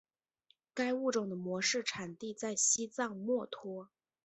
[0.73, 3.91] 该物种的模式产地在西藏墨脱。